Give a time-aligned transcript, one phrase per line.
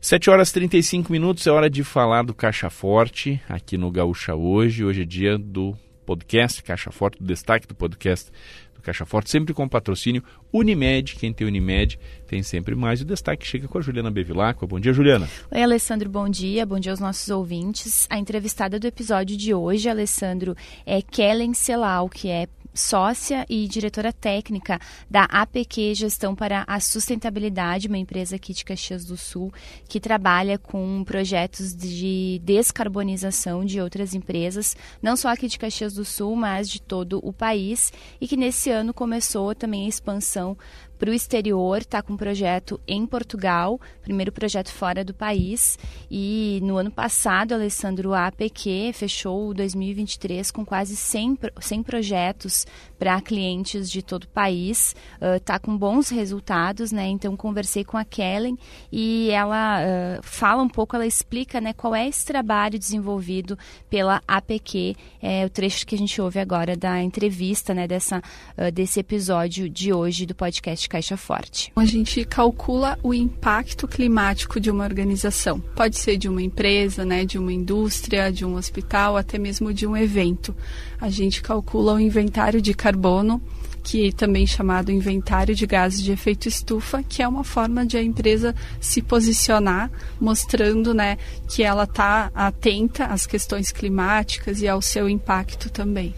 [0.00, 4.32] 7 horas e 35 minutos, é hora de falar do Caixa Forte aqui no Gaúcha
[4.32, 4.84] hoje.
[4.84, 8.30] Hoje é dia do podcast Caixa Forte, do destaque do podcast
[8.76, 10.22] do Caixa Forte, sempre com patrocínio
[10.52, 11.16] Unimed.
[11.16, 11.98] Quem tem Unimed
[12.28, 13.00] tem sempre mais.
[13.00, 14.68] O destaque chega com a Juliana Bevilacqua.
[14.68, 15.28] Bom dia, Juliana.
[15.50, 16.64] Oi, Alessandro, bom dia.
[16.64, 18.06] Bom dia aos nossos ouvintes.
[18.08, 20.54] A entrevistada do episódio de hoje, Alessandro,
[20.86, 22.46] é Kellen Celal, que é
[22.78, 24.80] sócia e diretora técnica
[25.10, 29.52] da APQ Gestão para a Sustentabilidade, uma empresa aqui de Caxias do Sul
[29.88, 36.04] que trabalha com projetos de descarbonização de outras empresas, não só aqui de Caxias do
[36.04, 40.56] Sul, mas de todo o país, e que nesse ano começou também a expansão
[40.98, 45.78] para o exterior, está com um projeto em Portugal, primeiro projeto fora do país.
[46.10, 52.66] E no ano passado, Alessandro, a APQ fechou 2023 com quase 100, 100 projetos
[52.98, 54.94] para clientes de todo o país.
[55.36, 57.06] Está uh, com bons resultados, né?
[57.06, 58.58] Então, conversei com a Kellen
[58.90, 64.20] e ela uh, fala um pouco, ela explica né, qual é esse trabalho desenvolvido pela
[64.26, 68.98] APQ, é o trecho que a gente ouve agora da entrevista, né, dessa, uh, desse
[69.00, 71.70] episódio de hoje do podcast Caixa Forte.
[71.76, 75.60] A gente calcula o impacto climático de uma organização.
[75.60, 79.86] Pode ser de uma empresa, né, de uma indústria, de um hospital, até mesmo de
[79.86, 80.56] um evento.
[81.00, 83.40] A gente calcula o inventário de carbono
[83.82, 88.02] que também chamado inventário de gases de efeito estufa, que é uma forma de a
[88.02, 91.16] empresa se posicionar, mostrando né,
[91.48, 96.14] que ela está atenta às questões climáticas e ao seu impacto também.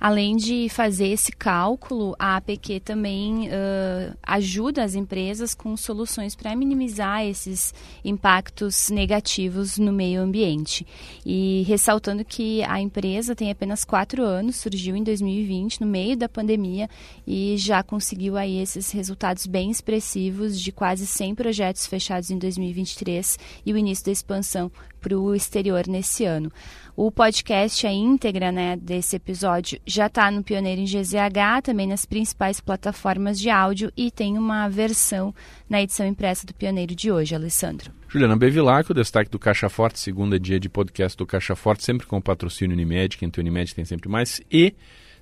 [0.00, 6.54] Além de fazer esse cálculo, a APQ também uh, ajuda as empresas com soluções para
[6.54, 10.86] minimizar esses impactos negativos no meio ambiente.
[11.26, 16.28] E ressaltando que a empresa tem apenas quatro anos, surgiu em 2020, no meio da
[16.28, 16.88] pandemia,
[17.26, 23.36] e já conseguiu aí esses resultados bem expressivos de quase 100 projetos fechados em 2023
[23.66, 26.52] e o início da expansão para o exterior nesse ano.
[26.96, 32.04] O podcast, a íntegra né, desse episódio, já está no Pioneiro em GZH, também nas
[32.04, 35.32] principais plataformas de áudio e tem uma versão
[35.70, 37.92] na edição impressa do Pioneiro de hoje, Alessandro.
[38.08, 42.16] Juliana Bevilacqua, destaque do Caixa Forte, segunda dia de podcast do Caixa Forte, sempre com
[42.16, 44.74] o patrocínio Unimed, quem tem Unimed tem sempre mais, e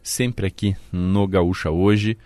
[0.03, 2.17] sempre aqui no Gaúcha hoje,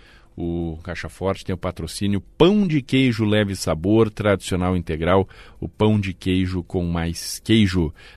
[0.40, 5.28] o Caixa Forte tem o patrocínio Pão de Queijo Leve Sabor, tradicional integral,
[5.60, 7.92] o pão de queijo com mais queijo.